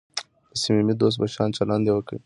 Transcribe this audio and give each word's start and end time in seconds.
د 0.53 0.53
صمیمي 0.61 0.93
دوست 1.01 1.17
په 1.21 1.27
شان 1.33 1.49
چلند 1.57 1.85
یې 1.87 1.93
وکړ. 1.95 2.15